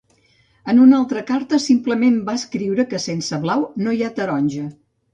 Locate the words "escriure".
2.41-2.89